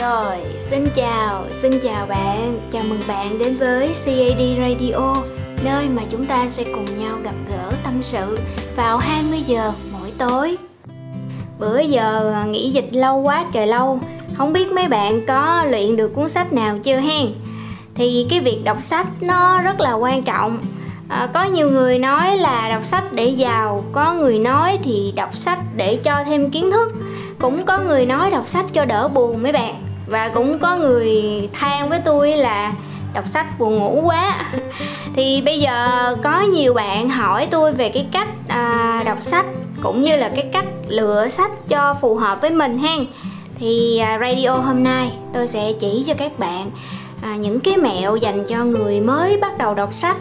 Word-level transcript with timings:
Rồi, 0.00 0.36
xin 0.58 0.84
chào, 0.94 1.44
xin 1.50 1.72
chào 1.82 2.06
bạn. 2.06 2.60
Chào 2.70 2.82
mừng 2.88 3.00
bạn 3.08 3.38
đến 3.38 3.56
với 3.56 3.88
CAD 4.04 4.40
Radio 4.58 5.14
Nơi 5.64 5.88
mà 5.88 6.02
chúng 6.10 6.26
ta 6.26 6.48
sẽ 6.48 6.64
cùng 6.64 6.84
nhau 6.98 7.18
gặp 7.22 7.34
gỡ 7.48 7.72
tâm 7.84 8.02
sự 8.02 8.38
vào 8.76 8.98
20 8.98 9.38
giờ 9.38 9.72
mỗi 9.92 10.12
tối. 10.18 10.56
Bữa 11.58 11.80
giờ 11.80 12.32
à, 12.34 12.44
nghỉ 12.44 12.70
dịch 12.70 12.88
lâu 12.92 13.18
quá 13.18 13.44
trời 13.52 13.66
lâu. 13.66 14.00
Không 14.36 14.52
biết 14.52 14.72
mấy 14.72 14.88
bạn 14.88 15.26
có 15.26 15.64
luyện 15.70 15.96
được 15.96 16.14
cuốn 16.14 16.28
sách 16.28 16.52
nào 16.52 16.78
chưa 16.82 16.96
hen? 16.96 17.26
Thì 17.94 18.26
cái 18.30 18.40
việc 18.40 18.60
đọc 18.64 18.82
sách 18.82 19.06
nó 19.20 19.62
rất 19.62 19.80
là 19.80 19.92
quan 19.92 20.22
trọng. 20.22 20.58
À, 21.08 21.28
Có 21.34 21.44
nhiều 21.44 21.70
người 21.70 21.98
nói 21.98 22.36
là 22.36 22.68
đọc 22.68 22.84
sách 22.84 23.04
để 23.12 23.26
giàu 23.26 23.84
Có 23.92 24.14
người 24.14 24.38
nói 24.38 24.78
thì 24.82 25.12
đọc 25.16 25.34
sách 25.34 25.58
để 25.76 25.96
cho 25.96 26.24
thêm 26.26 26.50
kiến 26.50 26.70
thức. 26.70 26.92
Cũng 27.38 27.64
có 27.64 27.78
người 27.78 28.06
nói 28.06 28.30
đọc 28.30 28.48
sách 28.48 28.66
cho 28.72 28.84
đỡ 28.84 29.08
buồn 29.08 29.42
mấy 29.42 29.52
bạn 29.52 29.81
và 30.12 30.28
cũng 30.28 30.58
có 30.58 30.76
người 30.76 31.48
than 31.52 31.88
với 31.88 32.00
tôi 32.04 32.36
là 32.36 32.72
đọc 33.14 33.26
sách 33.26 33.58
buồn 33.58 33.78
ngủ 33.78 34.00
quá. 34.04 34.44
Thì 35.16 35.42
bây 35.42 35.60
giờ 35.60 36.16
có 36.22 36.40
nhiều 36.40 36.74
bạn 36.74 37.08
hỏi 37.08 37.48
tôi 37.50 37.72
về 37.72 37.88
cái 37.88 38.06
cách 38.12 38.28
à, 38.48 39.02
đọc 39.06 39.18
sách 39.20 39.46
cũng 39.82 40.02
như 40.02 40.16
là 40.16 40.30
cái 40.36 40.48
cách 40.52 40.64
lựa 40.88 41.28
sách 41.28 41.50
cho 41.68 41.94
phù 42.00 42.16
hợp 42.16 42.40
với 42.40 42.50
mình 42.50 42.78
hen. 42.78 43.06
Thì 43.58 43.98
à, 43.98 44.18
radio 44.20 44.50
hôm 44.50 44.84
nay 44.84 45.12
tôi 45.34 45.46
sẽ 45.46 45.72
chỉ 45.80 46.04
cho 46.06 46.14
các 46.14 46.38
bạn 46.38 46.70
à, 47.22 47.36
những 47.36 47.60
cái 47.60 47.76
mẹo 47.76 48.16
dành 48.16 48.44
cho 48.44 48.64
người 48.64 49.00
mới 49.00 49.36
bắt 49.36 49.58
đầu 49.58 49.74
đọc 49.74 49.94
sách. 49.94 50.16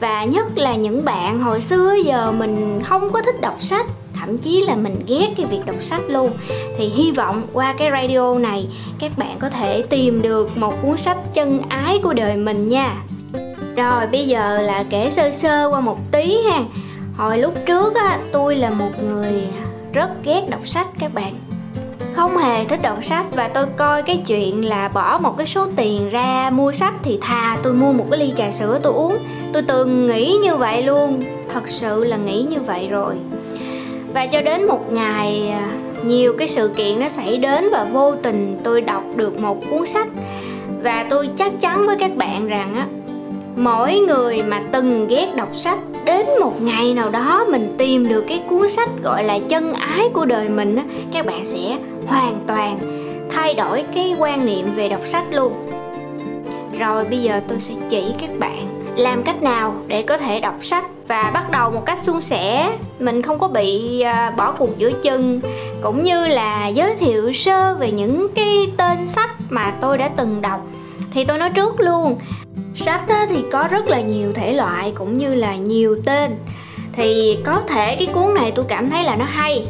Và 0.00 0.24
nhất 0.24 0.46
là 0.54 0.74
những 0.74 1.04
bạn 1.04 1.40
hồi 1.40 1.60
xưa 1.60 1.94
giờ 2.04 2.32
mình 2.32 2.80
không 2.84 3.10
có 3.12 3.22
thích 3.22 3.40
đọc 3.40 3.56
sách 3.60 3.86
thậm 4.24 4.38
chí 4.38 4.60
là 4.60 4.76
mình 4.76 4.96
ghét 5.06 5.28
cái 5.36 5.46
việc 5.46 5.60
đọc 5.66 5.76
sách 5.80 6.00
luôn. 6.08 6.30
Thì 6.78 6.88
hy 6.88 7.12
vọng 7.12 7.42
qua 7.52 7.74
cái 7.78 7.90
radio 7.90 8.38
này, 8.38 8.68
các 8.98 9.18
bạn 9.18 9.36
có 9.38 9.48
thể 9.48 9.82
tìm 9.82 10.22
được 10.22 10.56
một 10.56 10.74
cuốn 10.82 10.96
sách 10.96 11.18
chân 11.34 11.60
ái 11.68 12.00
của 12.02 12.12
đời 12.12 12.36
mình 12.36 12.66
nha. 12.66 12.96
Rồi, 13.76 14.06
bây 14.12 14.26
giờ 14.26 14.60
là 14.62 14.84
kể 14.90 15.10
sơ 15.10 15.30
sơ 15.30 15.68
qua 15.70 15.80
một 15.80 15.98
tí 16.12 16.36
ha. 16.50 16.64
Hồi 17.16 17.38
lúc 17.38 17.54
trước 17.66 17.94
á, 17.94 18.18
tôi 18.32 18.56
là 18.56 18.70
một 18.70 18.90
người 19.02 19.42
rất 19.92 20.10
ghét 20.24 20.42
đọc 20.50 20.66
sách 20.66 20.86
các 20.98 21.14
bạn. 21.14 21.34
Không 22.14 22.36
hề 22.36 22.64
thích 22.64 22.80
đọc 22.82 23.04
sách 23.04 23.26
và 23.32 23.48
tôi 23.48 23.66
coi 23.76 24.02
cái 24.02 24.22
chuyện 24.26 24.68
là 24.68 24.88
bỏ 24.88 25.18
một 25.18 25.36
cái 25.38 25.46
số 25.46 25.66
tiền 25.76 26.10
ra 26.10 26.50
mua 26.50 26.72
sách 26.72 26.94
thì 27.02 27.18
thà 27.22 27.58
tôi 27.62 27.72
mua 27.72 27.92
một 27.92 28.06
cái 28.10 28.18
ly 28.18 28.32
trà 28.36 28.50
sữa 28.50 28.80
tôi 28.82 28.92
uống. 28.92 29.18
Tôi 29.52 29.62
từng 29.62 30.08
nghĩ 30.08 30.36
như 30.42 30.56
vậy 30.56 30.82
luôn. 30.82 31.22
Thật 31.52 31.68
sự 31.68 32.04
là 32.04 32.16
nghĩ 32.16 32.46
như 32.50 32.60
vậy 32.60 32.88
rồi 32.90 33.14
và 34.14 34.26
cho 34.26 34.42
đến 34.42 34.66
một 34.66 34.92
ngày 34.92 35.48
à, 35.52 35.68
nhiều 36.04 36.34
cái 36.38 36.48
sự 36.48 36.70
kiện 36.76 37.00
nó 37.00 37.08
xảy 37.08 37.36
đến 37.36 37.64
và 37.72 37.84
vô 37.92 38.14
tình 38.22 38.60
tôi 38.64 38.80
đọc 38.80 39.02
được 39.16 39.40
một 39.40 39.56
cuốn 39.70 39.86
sách. 39.86 40.08
Và 40.82 41.06
tôi 41.10 41.28
chắc 41.36 41.52
chắn 41.60 41.86
với 41.86 41.96
các 41.96 42.16
bạn 42.16 42.46
rằng 42.46 42.74
á, 42.74 42.86
mỗi 43.56 43.98
người 43.98 44.42
mà 44.42 44.62
từng 44.72 45.08
ghét 45.08 45.28
đọc 45.36 45.48
sách, 45.56 45.78
đến 46.04 46.26
một 46.40 46.62
ngày 46.62 46.94
nào 46.94 47.10
đó 47.10 47.44
mình 47.50 47.74
tìm 47.78 48.08
được 48.08 48.24
cái 48.28 48.42
cuốn 48.50 48.68
sách 48.68 48.88
gọi 49.02 49.24
là 49.24 49.38
chân 49.48 49.72
ái 49.72 50.08
của 50.12 50.24
đời 50.24 50.48
mình 50.48 50.76
á, 50.76 50.84
các 51.12 51.26
bạn 51.26 51.44
sẽ 51.44 51.78
hoàn 52.06 52.36
toàn 52.46 52.78
thay 53.30 53.54
đổi 53.54 53.84
cái 53.94 54.16
quan 54.18 54.46
niệm 54.46 54.66
về 54.76 54.88
đọc 54.88 55.00
sách 55.04 55.24
luôn. 55.32 55.52
Rồi 56.78 57.04
bây 57.04 57.18
giờ 57.18 57.40
tôi 57.48 57.60
sẽ 57.60 57.74
chỉ 57.90 58.02
các 58.20 58.30
bạn 58.38 58.73
làm 58.96 59.22
cách 59.22 59.42
nào 59.42 59.74
để 59.86 60.02
có 60.02 60.16
thể 60.16 60.40
đọc 60.40 60.54
sách 60.62 60.84
và 61.08 61.30
bắt 61.34 61.50
đầu 61.50 61.70
một 61.70 61.86
cách 61.86 61.98
suôn 61.98 62.20
sẻ? 62.20 62.78
Mình 62.98 63.22
không 63.22 63.38
có 63.38 63.48
bị 63.48 64.00
à, 64.00 64.30
bỏ 64.30 64.52
cuộc 64.52 64.78
giữa 64.78 64.92
chừng. 65.02 65.40
Cũng 65.82 66.02
như 66.02 66.26
là 66.26 66.68
giới 66.68 66.94
thiệu 66.94 67.32
sơ 67.32 67.74
về 67.74 67.90
những 67.90 68.26
cái 68.34 68.72
tên 68.76 69.06
sách 69.06 69.30
mà 69.48 69.72
tôi 69.80 69.98
đã 69.98 70.10
từng 70.16 70.42
đọc. 70.42 70.60
Thì 71.12 71.24
tôi 71.24 71.38
nói 71.38 71.50
trước 71.50 71.80
luôn 71.80 72.18
sách 72.74 73.02
thì 73.28 73.44
có 73.52 73.68
rất 73.70 73.86
là 73.86 74.00
nhiều 74.00 74.32
thể 74.32 74.52
loại 74.52 74.92
cũng 74.94 75.18
như 75.18 75.34
là 75.34 75.56
nhiều 75.56 75.96
tên. 76.04 76.36
Thì 76.92 77.38
có 77.44 77.62
thể 77.66 77.96
cái 77.96 78.08
cuốn 78.14 78.34
này 78.34 78.52
tôi 78.54 78.64
cảm 78.68 78.90
thấy 78.90 79.04
là 79.04 79.16
nó 79.16 79.24
hay 79.24 79.66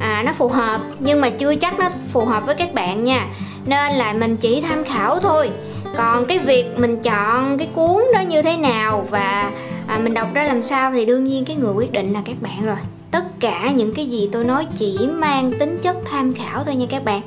à, 0.00 0.22
nó 0.26 0.32
phù 0.32 0.48
hợp 0.48 0.80
nhưng 0.98 1.20
mà 1.20 1.30
chưa 1.30 1.54
chắc 1.54 1.78
nó 1.78 1.88
phù 2.12 2.24
hợp 2.24 2.46
với 2.46 2.54
các 2.54 2.74
bạn 2.74 3.04
nha. 3.04 3.26
Nên 3.66 3.92
là 3.92 4.12
mình 4.12 4.36
chỉ 4.36 4.60
tham 4.60 4.84
khảo 4.84 5.20
thôi 5.20 5.50
còn 5.96 6.24
cái 6.24 6.38
việc 6.38 6.64
mình 6.76 7.02
chọn 7.02 7.58
cái 7.58 7.68
cuốn 7.74 8.04
đó 8.14 8.20
như 8.20 8.42
thế 8.42 8.56
nào 8.56 9.06
và 9.10 9.50
à, 9.86 9.98
mình 10.02 10.14
đọc 10.14 10.28
ra 10.34 10.44
làm 10.44 10.62
sao 10.62 10.92
thì 10.92 11.06
đương 11.06 11.24
nhiên 11.24 11.44
cái 11.44 11.56
người 11.56 11.72
quyết 11.72 11.92
định 11.92 12.12
là 12.12 12.22
các 12.24 12.36
bạn 12.40 12.66
rồi. 12.66 12.76
Tất 13.10 13.24
cả 13.40 13.70
những 13.70 13.94
cái 13.94 14.06
gì 14.06 14.28
tôi 14.32 14.44
nói 14.44 14.66
chỉ 14.78 14.98
mang 15.12 15.52
tính 15.58 15.78
chất 15.82 15.96
tham 16.04 16.34
khảo 16.34 16.64
thôi 16.64 16.74
nha 16.74 16.86
các 16.90 17.04
bạn. 17.04 17.20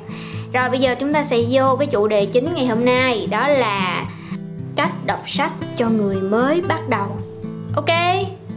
Rồi 0.52 0.70
bây 0.70 0.80
giờ 0.80 0.94
chúng 0.94 1.12
ta 1.12 1.22
sẽ 1.22 1.38
vô 1.50 1.76
cái 1.76 1.86
chủ 1.86 2.08
đề 2.08 2.26
chính 2.26 2.54
ngày 2.54 2.66
hôm 2.66 2.84
nay 2.84 3.28
đó 3.30 3.48
là 3.48 4.06
cách 4.76 4.92
đọc 5.06 5.22
sách 5.26 5.52
cho 5.76 5.88
người 5.88 6.16
mới 6.16 6.62
bắt 6.68 6.88
đầu. 6.88 7.06
Ok 7.76 7.90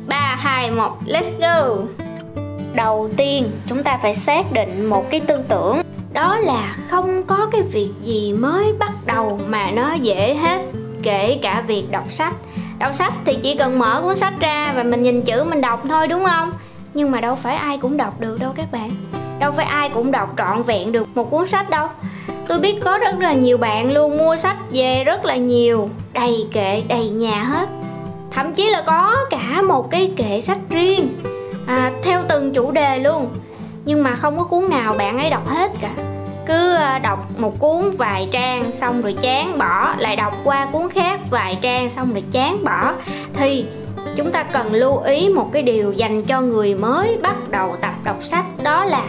3, 0.08 0.38
2, 0.40 0.72
1, 0.72 0.98
let's 1.06 1.40
go. 1.40 1.76
Đầu 2.74 3.10
tiên 3.18 3.52
chúng 3.68 3.84
ta 3.84 4.00
phải 4.02 4.16
xác 4.16 4.52
định 4.52 4.86
một 4.86 5.12
cái 5.12 5.20
tư 5.20 5.36
tưởng 5.48 5.82
đó 6.20 6.38
là 6.38 6.76
không 6.90 7.24
có 7.24 7.48
cái 7.52 7.62
việc 7.62 7.90
gì 8.04 8.34
mới 8.34 8.74
bắt 8.80 8.92
đầu 9.06 9.40
mà 9.48 9.72
nó 9.72 9.94
dễ 9.94 10.36
hết 10.36 10.62
kể 11.04 11.40
cả 11.42 11.64
việc 11.68 11.92
đọc 11.92 12.12
sách. 12.12 12.34
Đọc 12.80 12.96
sách 12.96 13.14
thì 13.26 13.38
chỉ 13.42 13.56
cần 13.56 13.80
mở 13.80 14.02
cuốn 14.02 14.16
sách 14.16 14.34
ra 14.40 14.74
và 14.76 14.84
mình 14.84 15.04
nhìn 15.04 15.22
chữ 15.22 15.44
mình 15.44 15.62
đọc 15.62 15.84
thôi 15.90 16.08
đúng 16.08 16.26
không? 16.26 16.52
Nhưng 16.94 17.12
mà 17.12 17.22
đâu 17.22 17.36
phải 17.36 17.56
ai 17.56 17.78
cũng 17.78 17.98
đọc 17.98 18.20
được 18.20 18.40
đâu 18.40 18.54
các 18.56 18.72
bạn. 18.72 18.92
Đâu 19.40 19.52
phải 19.52 19.66
ai 19.66 19.90
cũng 19.90 20.12
đọc 20.12 20.34
trọn 20.38 20.64
vẹn 20.64 20.92
được 20.92 21.08
một 21.16 21.32
cuốn 21.32 21.48
sách 21.48 21.70
đâu. 21.70 21.88
Tôi 22.48 22.60
biết 22.60 22.80
có 22.84 22.98
rất 22.98 23.16
là 23.20 23.34
nhiều 23.34 23.58
bạn 23.58 23.92
luôn 23.92 24.18
mua 24.18 24.38
sách 24.38 24.58
về 24.74 25.04
rất 25.04 25.26
là 25.26 25.36
nhiều 25.36 25.90
đầy 26.14 26.48
kệ 26.54 26.84
đầy 26.90 27.10
nhà 27.10 27.44
hết. 27.44 27.70
Thậm 28.32 28.54
chí 28.54 28.70
là 28.70 28.84
có 28.86 29.16
cả 29.30 29.62
một 29.62 29.92
cái 29.92 30.12
kệ 30.16 30.42
sách 30.42 30.60
riêng 30.70 31.20
à, 31.68 31.92
theo 32.04 32.24
từng 32.30 32.54
chủ 32.54 32.72
đề 32.72 33.00
luôn. 33.00 33.28
Nhưng 33.86 34.04
mà 34.04 34.16
không 34.16 34.38
có 34.38 34.44
cuốn 34.44 34.70
nào 34.70 34.96
bạn 34.98 35.18
ấy 35.18 35.30
đọc 35.30 35.48
hết 35.48 35.72
cả 35.82 36.09
cứ 36.50 36.74
ờ, 36.74 37.00
đọc 37.00 37.40
một 37.40 37.60
cuốn 37.60 37.92
vài 37.98 38.28
trang 38.32 38.72
xong 38.72 39.02
rồi 39.02 39.16
chán 39.22 39.58
bỏ, 39.58 39.96
lại 39.98 40.16
đọc 40.16 40.34
qua 40.44 40.68
cuốn 40.72 40.90
khác 40.90 41.20
vài 41.30 41.58
trang 41.62 41.90
xong 41.90 42.14
rồi 42.14 42.24
chán 42.32 42.64
bỏ. 42.64 42.94
Thì 43.34 43.66
chúng 44.16 44.32
ta 44.32 44.44
cần 44.44 44.74
lưu 44.74 44.98
ý 44.98 45.30
một 45.30 45.50
cái 45.54 45.64
điều 45.64 45.92
dành 45.92 46.24
cho 46.24 46.42
người 46.42 46.76
mới 46.76 47.18
bắt 47.22 47.36
đầu 47.50 47.76
tập 47.82 47.94
đọc 48.04 48.24
sách, 48.24 48.46
đó 48.64 48.86
là 48.86 49.04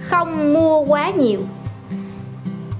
không 0.00 0.54
mua 0.54 0.80
quá 0.80 1.10
nhiều. 1.10 1.40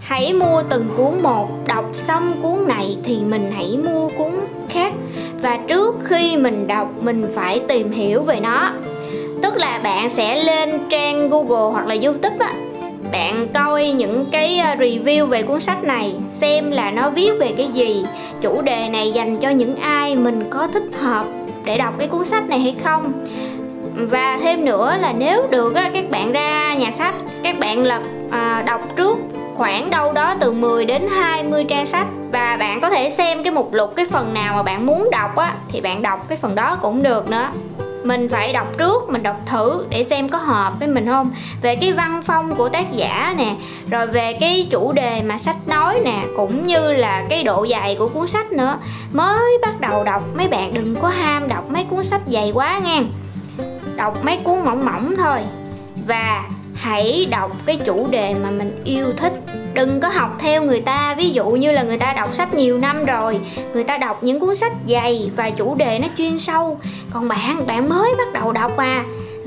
Hãy 0.01 0.33
mua 0.33 0.63
từng 0.63 0.89
cuốn 0.97 1.23
một, 1.23 1.49
đọc 1.67 1.85
xong 1.93 2.33
cuốn 2.43 2.69
này 2.69 2.97
thì 3.05 3.21
mình 3.21 3.53
hãy 3.57 3.79
mua 3.85 4.09
cuốn 4.09 4.33
khác. 4.69 4.93
Và 5.43 5.59
trước 5.69 5.97
khi 6.05 6.37
mình 6.37 6.67
đọc, 6.67 6.89
mình 7.01 7.31
phải 7.35 7.61
tìm 7.69 7.91
hiểu 7.91 8.23
về 8.23 8.41
nó. 8.41 8.71
Tức 9.43 9.57
là 9.57 9.81
bạn 9.83 10.09
sẽ 10.09 10.45
lên 10.45 10.79
trang 10.91 11.31
google 11.31 11.73
hoặc 11.73 11.87
là 11.87 11.97
youtube 12.03 12.37
á 12.47 12.55
bạn 13.13 13.49
coi 13.55 13.89
những 13.89 14.27
cái 14.33 14.59
ờ, 14.59 14.75
review 14.75 15.27
về 15.27 15.43
cuốn 15.43 15.61
sách 15.61 15.85
này 15.85 16.15
xem 16.29 16.71
là 16.71 16.91
nó 16.91 17.11
viết 17.11 17.31
về 17.41 17.55
cái 17.57 17.69
gì. 17.75 18.05
Chủ 18.41 18.63
đề 18.63 18.89
này 18.89 19.13
dành 19.13 19.37
cho 19.37 19.51
những 19.51 19.77
ai 19.77 20.17
mình 20.17 20.45
có 20.51 20.69
thích 20.73 20.87
hợp 21.01 21.25
để 21.65 21.79
đọc 21.79 21.95
cái 21.99 22.09
cuốn 22.09 22.25
sách 22.25 22.49
này 22.49 22.59
hay 22.59 22.75
không. 22.85 23.13
Và 23.95 24.39
thêm 24.43 24.65
nữa 24.65 24.97
là 25.01 25.13
nếu 25.13 25.47
được 25.51 25.75
á, 25.75 25.91
các 25.95 26.11
bạn 26.11 26.33
ra 26.33 26.75
nhà 26.75 26.91
sách 26.91 27.15
các 27.43 27.59
bạn 27.59 27.83
lật 27.83 28.03
à, 28.31 28.63
đọc 28.67 28.81
trước 28.97 29.19
khoảng 29.57 29.91
đâu 29.91 30.13
đó 30.13 30.35
từ 30.41 30.53
10 30.53 30.85
đến 30.85 31.07
20 31.11 31.65
trang 31.65 31.87
sách 31.87 32.07
và 32.33 32.57
bạn 32.57 32.81
có 32.81 32.91
thể 32.91 33.11
xem 33.11 33.43
cái 33.43 33.53
mục 33.53 33.73
lục 33.73 33.93
cái 33.97 34.07
phần 34.07 34.35
nào 34.35 34.57
mà 34.57 34.63
bạn 34.63 34.87
muốn 34.87 35.09
đọc 35.13 35.37
á 35.37 35.55
thì 35.69 35.81
bạn 35.81 36.03
đọc 36.03 36.29
cái 36.29 36.39
phần 36.39 36.55
đó 36.55 36.79
cũng 36.83 37.03
được 37.03 37.31
nữa 37.31 37.49
mình 38.05 38.29
phải 38.29 38.53
đọc 38.53 38.79
trước, 38.79 39.09
mình 39.09 39.23
đọc 39.23 39.37
thử 39.47 39.87
để 39.91 40.05
xem 40.05 40.29
có 40.29 40.39
hợp 40.39 40.73
với 40.79 40.89
mình 40.89 41.07
không. 41.07 41.31
Về 41.63 41.77
cái 41.77 41.93
văn 41.93 42.23
phong 42.25 42.57
của 42.57 42.69
tác 42.69 42.93
giả 42.93 43.35
nè, 43.39 43.55
rồi 43.91 44.07
về 44.07 44.33
cái 44.33 44.69
chủ 44.71 44.93
đề 44.93 45.23
mà 45.23 45.39
sách 45.39 45.69
nói 45.69 46.01
nè, 46.05 46.25
cũng 46.37 46.67
như 46.67 46.93
là 46.93 47.25
cái 47.29 47.45
độ 47.45 47.65
dài 47.65 47.97
của 47.99 48.09
cuốn 48.09 48.29
sách 48.29 48.53
nữa. 48.53 48.79
Mới 49.13 49.59
bắt 49.63 49.81
đầu 49.81 50.05
đọc, 50.05 50.23
mấy 50.35 50.49
bạn 50.49 50.75
đừng 50.75 50.97
có 50.97 51.09
ham 51.09 51.49
đọc 51.49 51.71
mấy 51.71 51.85
cuốn 51.85 52.05
sách 52.05 52.23
dày 52.27 52.51
quá 52.55 52.79
nha. 52.79 53.03
Đọc 53.97 54.25
mấy 54.25 54.37
cuốn 54.37 54.65
mỏng 54.65 54.85
mỏng 54.85 55.15
thôi. 55.19 55.39
Và 56.07 56.45
hãy 56.75 57.27
đọc 57.31 57.53
cái 57.67 57.77
chủ 57.77 58.07
đề 58.11 58.35
mà 58.35 58.51
mình 58.51 58.81
yêu 58.85 59.07
thích 59.17 59.33
đừng 59.75 60.01
có 60.01 60.09
học 60.09 60.37
theo 60.39 60.63
người 60.63 60.81
ta. 60.81 61.15
Ví 61.15 61.31
dụ 61.31 61.51
như 61.51 61.73
là 61.73 61.83
người 61.83 61.99
ta 61.99 62.13
đọc 62.13 62.35
sách 62.35 62.55
nhiều 62.55 62.79
năm 62.79 63.05
rồi, 63.05 63.41
người 63.75 63.85
ta 63.85 63.99
đọc 63.99 64.23
những 64.23 64.41
cuốn 64.41 64.57
sách 64.57 64.73
dày 64.89 65.31
và 65.37 65.51
chủ 65.51 65.75
đề 65.75 65.99
nó 65.99 66.09
chuyên 66.19 66.39
sâu. 66.39 66.79
Còn 67.13 67.29
bạn 67.29 67.67
bạn 67.67 67.89
mới 67.89 68.15
bắt 68.19 68.33
đầu 68.33 68.53
đọc 68.53 68.77
à. 68.77 69.05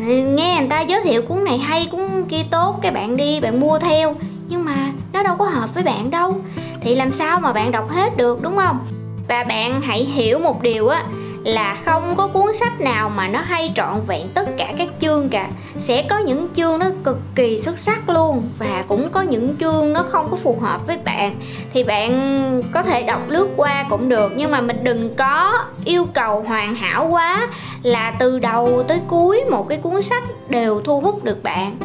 Nghe 0.08 0.58
người 0.60 0.70
ta 0.70 0.81
giới 0.81 1.02
thiệu 1.02 1.22
cuốn 1.22 1.44
này 1.44 1.58
hay, 1.58 1.88
cuốn 1.92 2.25
kia 2.30 2.44
tốt, 2.52 2.80
cái 2.81 2.92
bạn 2.92 3.18
đi, 3.18 3.40
bạn 3.40 3.60
mua 3.60 3.80
theo. 3.80 4.16
Nhưng 4.50 4.66
mà 4.66 4.75
nó 5.14 5.24
đâu 5.24 5.36
có 5.40 5.46
hợp 5.46 5.74
với 5.74 5.84
bạn 5.84 6.12
đâu. 6.12 6.36
Thì 6.81 6.96
làm 6.96 7.12
sao 7.12 7.40
mà 7.40 7.54
bạn 7.54 7.72
đọc 7.72 7.90
hết 7.90 8.18
được, 8.18 8.42
đúng 8.42 8.58
không? 8.58 8.80
Và 9.28 9.44
bạn 9.44 9.81
hãy 9.81 10.04
hiểu 10.04 10.40
một 10.40 10.62
điều 10.62 10.88
á 10.88 11.04
là 11.44 11.78
không 11.86 12.16
có 12.16 12.28
cuốn 12.28 12.54
sách 12.54 12.81
nào 12.81 13.10
mà 13.10 13.28
nó 13.28 13.40
hay 13.42 13.72
trọn 13.75 14.01
vẹn 14.07 14.28
tất 14.34 14.57
cả 14.57 14.74
các 14.78 14.88
chương 15.00 15.30
cả. 15.30 15.48
Sẽ 15.80 16.06
có 16.10 16.18
những 16.18 16.48
chương 16.56 16.80
nó 16.80 16.86
cực 17.04 17.18
kỳ 17.36 17.60
xuất 17.60 17.80
sắc 17.80 18.10
luôn 18.10 18.50
và 18.57 18.84
cũng 18.88 19.10
có 19.12 19.22
những 19.22 19.56
chương 19.60 19.94
nó 19.94 20.04
không 20.10 20.28
có 20.30 20.36
phù 20.36 20.57
hợp 20.62 20.88
với 20.88 20.98
bạn. 20.98 21.36
Thì 21.74 21.84
bạn 21.84 22.62
có 22.74 22.84
thể 22.84 23.04
đọc 23.04 23.22
lướt 23.28 23.48
qua 23.56 23.86
cũng 23.90 24.10
được, 24.10 24.31
nhưng 24.36 24.51
mà 24.51 24.62
mình 24.62 24.84
đừng 24.84 25.16
có 25.16 25.60
yêu 25.86 26.07
cầu 26.13 26.42
hoàn 26.48 26.75
hảo 26.75 27.07
quá 27.07 27.48
là 27.84 28.12
từ 28.19 28.40
đầu 28.40 28.84
tới 28.88 29.00
cuối 29.07 29.44
một 29.51 29.69
cái 29.69 29.78
cuốn 29.78 30.01
sách 30.01 30.24
đều 30.50 30.81
thu 30.81 31.00
hút 31.00 31.24
được 31.24 31.44
bạn. 31.44 31.78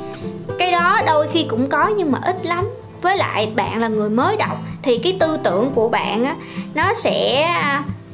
Cái 0.59 0.73
đó 0.73 1.01
đôi 1.07 1.29
khi 1.29 1.47
cũng 1.51 1.69
có 1.69 1.89
nhưng 1.97 2.13
mà 2.13 2.19
ít 2.23 2.47
lắm. 2.47 2.69
Với 3.03 3.17
lại 3.17 3.53
bạn 3.57 3.81
là 3.81 3.89
người 3.89 4.11
mới 4.11 4.37
đọc 4.37 4.57
thì 4.83 4.99
cái 4.99 5.17
tư 5.21 5.37
tưởng 5.37 5.71
của 5.75 5.89
bạn 5.89 6.25
á, 6.25 6.35
nó 6.75 6.95
sẽ 6.95 7.55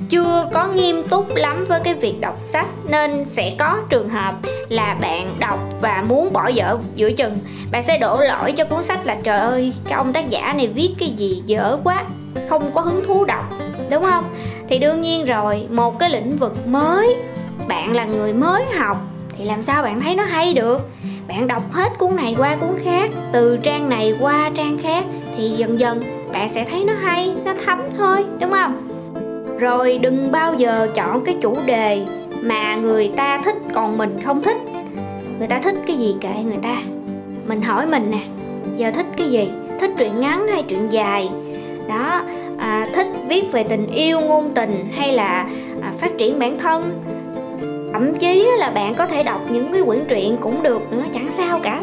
chưa 0.08 0.48
có 0.52 0.66
nghiêm 0.66 1.08
túc 1.08 1.34
lắm 1.34 1.64
với 1.68 1.80
cái 1.84 1.94
việc 1.94 2.20
đọc 2.20 2.36
sách, 2.40 2.66
nên 2.88 3.24
sẽ 3.24 3.54
có 3.58 3.78
trường 3.88 4.08
hợp 4.08 4.34
là 4.68 4.96
bạn 5.00 5.36
đọc 5.38 5.58
và 5.80 6.04
muốn 6.08 6.32
bỏ 6.32 6.48
dở 6.48 6.76
giữa 6.94 7.12
chừng. 7.12 7.38
Bạn 7.72 7.82
sẽ 7.82 7.98
đổ 7.98 8.20
lỗi 8.20 8.52
cho 8.52 8.64
cuốn 8.64 8.82
sách 8.82 9.06
là, 9.06 9.16
trời 9.22 9.38
ơi, 9.38 9.72
cái 9.84 9.94
ông 9.94 10.12
tác 10.12 10.30
giả 10.30 10.52
này 10.56 10.68
viết 10.68 10.94
cái 10.98 11.08
gì 11.08 11.42
dở 11.46 11.78
quá, 11.84 12.04
không 12.48 12.70
có 12.74 12.80
hứng 12.80 13.04
thú 13.06 13.24
đọc. 13.24 13.44
Đúng 13.90 14.02
không? 14.02 14.24
Thì 14.68 14.78
đương 14.78 15.02
nhiên 15.02 15.24
rồi, 15.24 15.66
một 15.70 15.98
cái 15.98 16.10
lĩnh 16.10 16.38
vực 16.38 16.66
mới, 16.66 17.16
bạn 17.68 17.92
là 17.92 18.04
người 18.04 18.32
mới 18.32 18.64
học, 18.78 18.96
thì 19.38 19.44
làm 19.44 19.62
sao 19.62 19.82
bạn 19.82 20.00
thấy 20.00 20.14
nó 20.14 20.24
hay 20.24 20.54
được? 20.54 20.90
Bạn 21.28 21.46
đọc 21.46 21.62
hết 21.72 21.98
cuốn 21.98 22.16
này 22.16 22.34
qua 22.38 22.56
cuốn 22.56 22.78
khác, 22.84 23.10
từ 23.32 23.56
trang 23.62 23.88
này 23.88 24.14
qua 24.20 24.50
trang 24.54 24.78
khác, 24.82 25.04
thì 25.36 25.48
dần 25.48 25.78
dần 25.78 26.00
bạn 26.32 26.48
sẽ 26.48 26.64
thấy 26.64 26.84
nó 26.84 26.92
hay, 26.92 27.34
nó 27.44 27.52
thấm 27.66 27.78
thôi, 27.98 28.24
đúng 28.40 28.50
không? 28.50 28.88
Rồi 29.58 29.98
đừng 30.02 30.32
bao 30.32 30.54
giờ 30.54 30.88
chọn 30.94 31.24
cái 31.24 31.36
chủ 31.42 31.56
đề 31.66 32.02
mà 32.42 32.76
người 32.76 33.10
ta 33.16 33.40
thích 33.44 33.56
còn 33.74 33.98
mình 33.98 34.16
không 34.24 34.42
thích. 34.42 34.56
Người 35.38 35.48
ta 35.48 35.60
thích 35.60 35.74
cái 35.86 35.96
gì 35.96 36.16
kệ 36.20 36.42
người 36.44 36.58
ta. 36.62 36.76
Mình 37.46 37.62
hỏi 37.62 37.86
mình 37.86 38.10
nè 38.10 38.20
giờ 38.76 38.90
thích 38.90 39.06
cái 39.16 39.30
gì? 39.30 39.50
Thích 39.80 39.90
truyện 39.98 40.20
ngắn 40.20 40.48
hay 40.48 40.62
truyện 40.68 40.92
dài? 40.92 41.28
Đó 41.88 42.22
à, 42.58 42.88
thích 42.94 43.06
viết 43.28 43.52
về 43.52 43.62
tình 43.62 43.86
yêu 43.86 44.20
ngôn 44.20 44.50
tình 44.54 44.88
hay 44.92 45.12
là 45.12 45.46
à, 45.82 45.92
phát 45.98 46.18
triển 46.18 46.38
bản 46.38 46.58
thân? 46.58 47.02
Thậm 47.92 48.14
chí 48.14 48.48
là 48.58 48.70
bạn 48.70 48.94
có 48.94 49.06
thể 49.06 49.22
đọc 49.22 49.40
những 49.50 49.72
cái 49.72 49.82
quyển 49.82 50.04
truyện 50.08 50.36
cũng 50.40 50.62
được 50.62 50.92
nữa 50.92 51.02
chẳng 51.14 51.30
sao 51.30 51.60
cả. 51.62 51.82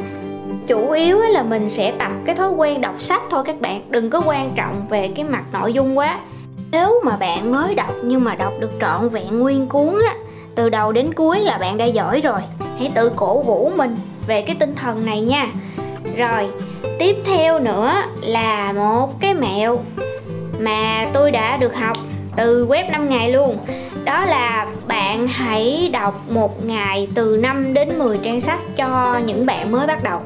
Chủ 0.67 0.91
yếu 0.91 1.19
là 1.19 1.43
mình 1.43 1.69
sẽ 1.69 1.93
tập 1.99 2.11
cái 2.25 2.35
thói 2.35 2.51
quen 2.51 2.81
đọc 2.81 3.01
sách 3.01 3.21
thôi 3.29 3.43
các 3.45 3.61
bạn 3.61 3.81
đừng 3.89 4.09
có 4.09 4.21
quan 4.25 4.51
trọng 4.55 4.85
về 4.89 5.09
cái 5.15 5.25
mặt 5.25 5.43
nội 5.53 5.73
dung 5.73 5.97
quá 5.97 6.19
nếu 6.71 7.01
mà 7.03 7.17
bạn 7.17 7.51
mới 7.51 7.75
đọc 7.75 7.93
nhưng 8.03 8.23
mà 8.23 8.35
đọc 8.35 8.53
được 8.59 8.71
trọn 8.81 9.09
vẹn 9.09 9.39
nguyên 9.39 9.67
cuốn 9.67 9.97
á, 10.07 10.15
từ 10.55 10.69
đầu 10.69 10.91
đến 10.91 11.13
cuối 11.13 11.39
là 11.39 11.57
bạn 11.57 11.77
đã 11.77 11.85
giỏi 11.85 12.21
rồi. 12.21 12.41
Hãy 12.77 12.91
tự 12.95 13.11
cổ 13.15 13.41
vũ 13.41 13.71
mình 13.75 13.95
về 14.27 14.41
cái 14.41 14.55
tinh 14.59 14.75
thần 14.75 15.05
này 15.05 15.21
nha. 15.21 15.47
Rồi, 16.17 16.49
tiếp 16.99 17.15
theo 17.25 17.59
nữa 17.59 17.93
là 18.21 18.73
một 18.73 19.19
cái 19.19 19.33
mẹo 19.33 19.79
mà 20.59 21.07
tôi 21.13 21.31
đã 21.31 21.57
được 21.57 21.75
học 21.75 21.97
từ 22.35 22.67
web 22.67 22.91
5 22.91 23.09
ngày 23.09 23.31
luôn. 23.31 23.57
Đó 24.05 24.25
là 24.25 24.67
bạn 24.87 25.27
hãy 25.27 25.89
đọc 25.93 26.21
một 26.29 26.65
ngày 26.65 27.07
từ 27.15 27.37
5 27.37 27.73
đến 27.73 27.99
10 27.99 28.17
trang 28.17 28.41
sách 28.41 28.59
cho 28.75 29.19
những 29.25 29.45
bạn 29.45 29.71
mới 29.71 29.87
bắt 29.87 30.03
đầu 30.03 30.21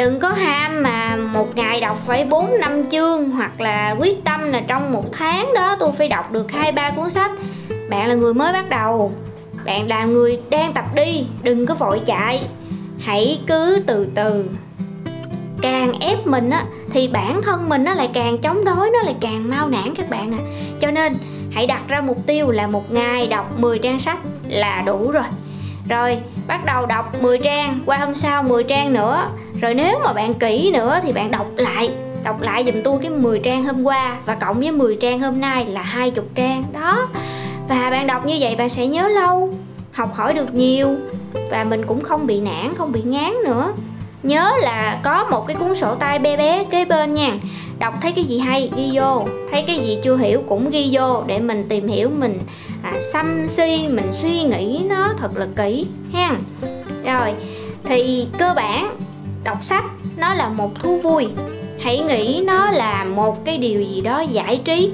đừng 0.00 0.20
có 0.20 0.28
ham 0.28 0.82
mà 0.82 1.16
một 1.16 1.56
ngày 1.56 1.80
đọc 1.80 1.98
phải 2.06 2.24
4 2.24 2.58
năm 2.60 2.90
chương 2.90 3.30
hoặc 3.30 3.60
là 3.60 3.96
quyết 3.98 4.24
tâm 4.24 4.52
là 4.52 4.60
trong 4.60 4.92
một 4.92 5.04
tháng 5.12 5.54
đó 5.54 5.76
tôi 5.80 5.92
phải 5.98 6.08
đọc 6.08 6.32
được 6.32 6.52
hai, 6.52 6.72
ba 6.72 6.90
cuốn 6.90 7.10
sách. 7.10 7.30
Bạn 7.90 8.08
là 8.08 8.14
người 8.14 8.34
mới 8.34 8.52
bắt 8.52 8.68
đầu. 8.68 9.12
Bạn 9.64 9.88
là 9.88 10.04
người 10.04 10.40
đang 10.50 10.72
tập 10.72 10.84
đi, 10.94 11.26
đừng 11.42 11.66
có 11.66 11.74
vội 11.74 12.00
chạy. 12.06 12.42
Hãy 12.98 13.40
cứ 13.46 13.82
từ 13.86 14.06
từ. 14.14 14.50
Càng 15.62 15.92
ép 16.00 16.26
mình 16.26 16.50
á, 16.50 16.64
thì 16.92 17.08
bản 17.08 17.42
thân 17.42 17.68
mình 17.68 17.84
nó 17.84 17.94
lại 17.94 18.10
càng 18.14 18.38
chống 18.38 18.64
đối, 18.64 18.90
nó 18.90 19.02
lại 19.02 19.14
càng 19.20 19.50
mau 19.50 19.68
nản 19.68 19.94
các 19.96 20.10
bạn 20.10 20.32
à 20.32 20.40
cho 20.80 20.90
nên 20.90 21.18
hãy 21.52 21.66
đặt 21.66 21.82
ra 21.88 22.00
mục 22.00 22.26
tiêu 22.26 22.50
là 22.50 22.66
một 22.66 22.92
ngày 22.92 23.26
đọc 23.26 23.58
10 23.58 23.78
trang 23.78 23.98
sách 23.98 24.18
là 24.48 24.82
đủ 24.86 25.10
rồi 25.10 25.24
rồi, 25.90 26.18
bắt 26.46 26.64
đầu 26.64 26.86
đọc 26.86 27.22
10 27.22 27.38
trang, 27.38 27.80
qua 27.86 27.98
hôm 27.98 28.14
sau 28.14 28.42
10 28.42 28.64
trang 28.64 28.92
nữa. 28.92 29.28
Rồi 29.60 29.74
nếu 29.74 29.98
mà 30.04 30.12
bạn 30.12 30.34
kỹ 30.34 30.70
nữa 30.74 31.00
thì 31.02 31.12
bạn 31.12 31.30
đọc 31.30 31.46
lại 31.56 31.90
đọc 32.24 32.40
lại 32.40 32.64
dùm 32.64 32.82
tôi 32.84 32.98
cái 33.02 33.10
10 33.10 33.38
trang 33.38 33.64
hôm 33.64 33.82
qua 33.82 34.18
và 34.26 34.34
cộng 34.34 34.60
với 34.60 34.72
10 34.72 34.96
trang 34.96 35.20
hôm 35.20 35.40
nay 35.40 35.66
là 35.66 35.82
20 35.82 36.24
trang. 36.34 36.64
Đó, 36.72 37.08
và 37.68 37.90
bạn 37.90 38.06
đọc 38.06 38.26
như 38.26 38.36
vậy 38.40 38.56
bạn 38.56 38.68
sẽ 38.68 38.86
nhớ 38.86 39.08
lâu, 39.08 39.54
học 39.92 40.14
hỏi 40.14 40.34
được 40.34 40.54
nhiều 40.54 40.96
và 41.50 41.64
mình 41.64 41.86
cũng 41.86 42.00
không 42.00 42.26
bị 42.26 42.40
nản, 42.40 42.74
không 42.78 42.92
bị 42.92 43.02
ngán 43.02 43.32
nữa 43.44 43.72
nhớ 44.22 44.52
là 44.60 45.00
có 45.02 45.26
một 45.30 45.46
cái 45.46 45.56
cuốn 45.56 45.74
sổ 45.74 45.94
tay 45.94 46.18
bé 46.18 46.36
bé 46.36 46.64
kế 46.70 46.84
bên 46.84 47.14
nha. 47.14 47.32
Đọc 47.78 47.94
thấy 48.02 48.12
cái 48.12 48.24
gì 48.24 48.38
hay 48.38 48.70
ghi 48.76 48.90
vô. 48.94 49.24
Thấy 49.50 49.64
cái 49.66 49.78
gì 49.78 49.98
chưa 50.02 50.16
hiểu 50.16 50.42
cũng 50.48 50.70
ghi 50.70 50.88
vô 50.92 51.22
để 51.26 51.38
mình 51.38 51.66
tìm 51.68 51.88
hiểu 51.88 52.10
mình 52.18 52.38
à, 52.82 52.92
xăm 53.12 53.48
si 53.48 53.88
mình 53.88 54.10
suy 54.12 54.42
nghĩ 54.42 54.84
nó 54.88 55.14
thật 55.18 55.36
là 55.36 55.46
kỹ 55.56 55.86
ha. 56.12 56.36
Rồi 57.04 57.34
thì 57.84 58.26
cơ 58.38 58.52
bản 58.56 58.94
đọc 59.44 59.58
sách 59.64 59.84
nó 60.16 60.34
là 60.34 60.48
một 60.48 60.80
thú 60.80 60.98
vui. 60.98 61.28
Hãy 61.80 61.98
nghĩ 61.98 62.42
nó 62.46 62.70
là 62.70 63.04
một 63.04 63.44
cái 63.44 63.58
điều 63.58 63.82
gì 63.82 64.00
đó 64.00 64.20
giải 64.20 64.60
trí 64.64 64.92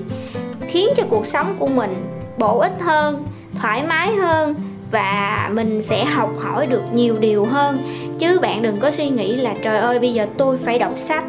khiến 0.69 0.89
cho 0.97 1.03
cuộc 1.11 1.27
sống 1.27 1.57
của 1.59 1.67
mình 1.67 2.07
bổ 2.39 2.59
ích 2.59 2.77
hơn 2.81 3.25
thoải 3.61 3.83
mái 3.83 4.15
hơn 4.15 4.55
và 4.91 5.51
mình 5.53 5.83
sẽ 5.83 6.05
học 6.05 6.31
hỏi 6.39 6.67
được 6.67 6.83
nhiều 6.93 7.17
điều 7.19 7.45
hơn. 7.45 7.79
Chứ 8.19 8.39
bạn 8.41 8.63
đừng 8.63 8.77
có 8.77 8.91
suy 8.91 9.09
nghĩ 9.09 9.35
là 9.35 9.55
trời 9.63 9.79
ơi 9.79 9.99
bây 9.99 10.13
giờ 10.13 10.27
tôi 10.39 10.57
phải 10.57 10.79
đọc 10.79 10.93
sách. 10.97 11.25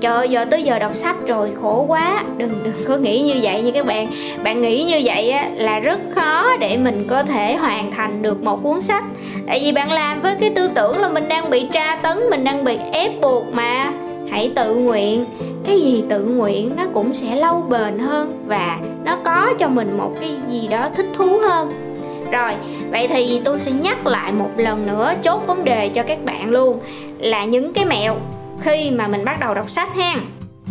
Trời 0.00 0.14
ơi 0.14 0.28
giờ 0.28 0.44
tới 0.44 0.62
giờ 0.62 0.78
đọc 0.78 0.94
sách 0.94 1.16
rồi 1.26 1.50
khổ 1.62 1.84
quá. 1.88 2.24
Đừng 2.36 2.50
đừng 2.64 2.74
có 2.88 2.96
nghĩ 2.96 3.22
như 3.22 3.34
vậy 3.42 3.62
nha 3.62 3.70
các 3.74 3.86
bạn. 3.86 4.08
Bạn 4.44 4.62
nghĩ 4.62 4.84
như 4.84 5.00
vậy 5.04 5.30
á, 5.30 5.48
là 5.54 5.80
rất 5.80 6.00
khó 6.14 6.56
để 6.56 6.76
mình 6.76 7.06
có 7.10 7.22
thể 7.22 7.56
hoàn 7.56 7.92
thành 7.92 8.22
được 8.22 8.42
một 8.42 8.62
cuốn 8.62 8.80
sách. 8.80 9.04
Tại 9.46 9.60
vì 9.60 9.72
bạn 9.72 9.92
làm 9.92 10.20
với 10.20 10.34
cái 10.40 10.50
tư 10.50 10.68
tưởng 10.74 11.00
là 11.00 11.08
mình 11.08 11.28
đang 11.28 11.50
bị 11.50 11.66
tra 11.72 11.96
tấn 11.96 12.18
mình 12.30 12.44
đang 12.44 12.64
bị 12.64 12.76
ép 12.92 13.20
buộc 13.20 13.54
mà. 13.54 13.92
Hãy 14.30 14.52
tự 14.54 14.74
nguyện. 14.74 15.24
Cái 15.64 15.80
gì 15.80 16.04
tự 16.08 16.24
nguyện 16.24 16.72
nó 16.76 16.84
cũng 16.94 17.14
sẽ 17.14 17.36
lâu 17.36 17.64
bền 17.68 17.98
hơn 17.98 18.44
và 18.46 18.78
nó 19.04 19.16
có 19.24 19.54
cho 19.58 19.68
mình 19.68 19.98
một 19.98 20.12
cái 20.20 20.30
gì 20.50 20.68
đó 20.68 20.88
thích 20.96 21.06
thú 21.16 21.38
hơn 21.48 21.85
rồi. 22.32 22.52
Vậy 22.90 23.08
thì 23.08 23.40
tôi 23.44 23.60
sẽ 23.60 23.70
nhắc 23.70 24.06
lại 24.06 24.32
một 24.32 24.50
lần 24.56 24.86
nữa 24.86 25.14
chốt 25.22 25.46
vấn 25.46 25.64
đề 25.64 25.88
cho 25.88 26.02
các 26.02 26.24
bạn 26.24 26.50
luôn 26.50 26.80
là 27.18 27.44
những 27.44 27.72
cái 27.72 27.84
mẹo 27.84 28.16
khi 28.60 28.90
mà 28.90 29.08
mình 29.08 29.24
bắt 29.24 29.40
đầu 29.40 29.54
đọc 29.54 29.70
sách 29.70 29.96
ha. 29.96 30.14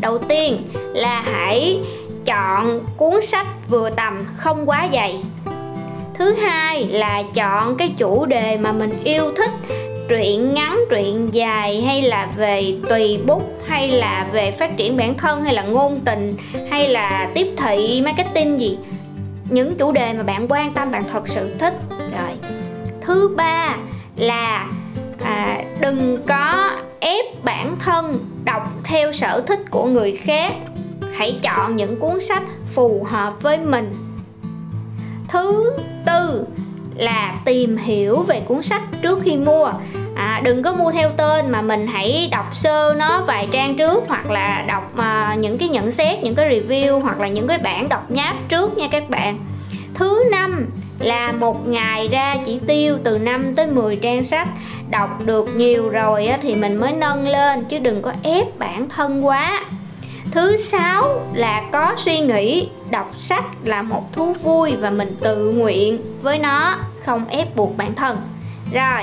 Đầu 0.02 0.18
tiên 0.18 0.62
là 0.94 1.22
hãy 1.22 1.80
chọn 2.26 2.80
cuốn 2.98 3.22
sách 3.22 3.48
vừa 3.70 3.90
tầm, 3.90 4.26
không 4.38 4.70
quá 4.70 4.88
dày. 4.94 5.16
Thứ 6.14 6.34
hai 6.34 6.84
là 6.84 7.24
chọn 7.34 7.78
cái 7.78 7.94
chủ 7.98 8.26
đề 8.26 8.58
mà 8.58 8.72
mình 8.72 9.04
yêu 9.04 9.32
thích, 9.38 9.52
truyện 10.10 10.54
ngắn, 10.54 10.80
truyện 10.90 11.30
dài, 11.32 11.82
hay 11.82 12.02
là 12.02 12.28
về 12.38 12.78
tùy 12.90 13.20
bút, 13.28 13.44
hay 13.68 13.88
là 13.88 14.28
về 14.32 14.52
phát 14.52 14.78
triển 14.78 14.98
bản 14.98 15.16
thân, 15.16 15.44
hay 15.44 15.54
là 15.54 15.64
ngôn 15.64 16.00
tình, 16.06 16.36
hay 16.70 16.90
là 16.90 17.30
tiếp 17.34 17.48
thị, 17.58 18.02
marketing 18.06 18.60
gì 18.60 18.78
những 19.50 19.76
chủ 19.78 19.92
đề 19.92 20.14
mà 20.14 20.24
bạn 20.24 20.46
quan 20.50 20.74
tâm 20.74 20.92
bạn 20.92 21.04
thật 21.12 21.28
sự 21.28 21.56
thích. 21.60 21.74
Rồi 22.00 22.32
thứ 23.02 23.34
ba 23.38 23.76
là 24.16 24.70
à, 25.24 25.64
đừng 25.80 26.18
có 26.28 26.72
ép 27.00 27.26
bản 27.44 27.76
thân 27.80 28.26
đọc 28.44 28.64
theo 28.84 29.12
sở 29.12 29.44
thích 29.48 29.60
của 29.70 29.86
người 29.86 30.12
khác. 30.12 30.54
Hãy 31.16 31.40
chọn 31.44 31.76
những 31.76 32.00
cuốn 32.00 32.20
sách 32.20 32.44
phù 32.74 33.04
hợp 33.04 33.42
với 33.42 33.58
mình. 33.58 33.94
Thứ 35.28 35.72
tư 36.06 36.46
là 36.96 37.42
tìm 37.46 37.78
hiểu 37.78 38.24
về 38.24 38.42
cuốn 38.48 38.64
sách 38.64 38.84
trước 39.02 39.20
khi 39.24 39.38
mua 39.38 39.72
à, 40.16 40.42
đừng 40.44 40.64
có 40.64 40.74
mua 40.74 40.92
theo 40.92 41.10
tên 41.18 41.52
mà 41.52 41.62
mình 41.62 41.88
hãy 41.88 42.30
đọc 42.32 42.56
sơ 42.56 42.96
nó 42.98 43.22
vài 43.22 43.48
trang 43.52 43.76
trước 43.76 44.04
hoặc 44.08 44.32
là 44.32 44.66
đọc 44.68 44.98
à, 44.98 45.36
những 45.40 45.58
cái 45.58 45.70
nhận 45.70 45.92
xét 45.92 46.24
những 46.24 46.36
cái 46.36 46.50
review 46.50 47.00
hoặc 47.00 47.20
là 47.20 47.28
những 47.28 47.48
cái 47.48 47.58
bản 47.58 47.90
đọc 47.90 48.12
nháp 48.12 48.36
trước 48.50 48.78
nha 48.78 48.88
các 48.92 49.10
bạn. 49.10 49.38
Thứ 49.94 50.24
năm 50.32 50.70
là 51.00 51.32
một 51.32 51.68
ngày 51.68 52.08
ra 52.08 52.36
chỉ 52.46 52.60
tiêu 52.68 52.98
từ 53.04 53.18
5 53.18 53.56
tới 53.56 53.68
10 53.68 53.96
trang 53.96 54.24
sách. 54.24 54.48
Đọc 54.90 55.10
được 55.26 55.56
nhiều 55.56 55.90
rồi 55.90 56.30
thì 56.42 56.56
mình 56.56 56.76
mới 56.76 56.94
nâng 56.94 57.28
lên 57.28 57.66
chứ 57.66 57.80
đừng 57.80 58.02
có 58.02 58.14
ép 58.24 58.60
bản 58.60 58.90
thân 58.90 59.26
quá. 59.26 59.66
Thứ 60.32 60.58
sáu 60.58 61.22
là 61.34 61.64
có 61.72 61.94
suy 61.98 62.20
nghĩ. 62.20 62.70
Đọc 62.92 63.12
sách 63.18 63.46
là 63.64 63.82
một 63.82 64.14
thú 64.14 64.34
vui 64.34 64.76
và 64.76 64.90
mình 64.90 65.16
tự 65.22 65.50
nguyện 65.50 65.98
với 66.22 66.40
nó 66.40 66.78
không 67.06 67.28
ép 67.30 67.56
buộc 67.56 67.78
bản 67.78 67.96
thân. 67.96 68.18
Rồi 68.74 69.02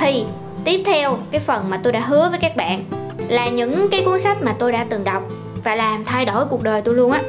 thì 0.00 0.24
tiếp 0.64 0.82
theo 0.86 1.18
cái 1.30 1.40
phần 1.40 1.70
mà 1.70 1.80
tôi 1.82 1.92
đã 1.92 2.00
hứa 2.00 2.28
với 2.30 2.38
các 2.38 2.56
bạn 2.56 2.84
là 3.28 3.48
những 3.48 3.88
cái 3.90 4.02
cuốn 4.04 4.20
sách 4.20 4.42
mà 4.42 4.54
tôi 4.58 4.72
đã 4.72 4.86
từng 4.90 5.04
đọc 5.04 5.22
và 5.64 5.74
làm 5.74 6.04
thay 6.04 6.24
đổi 6.24 6.44
cuộc 6.44 6.62
đời 6.62 6.82
tôi 6.82 6.94
luôn 6.94 7.12
á. 7.12 7.22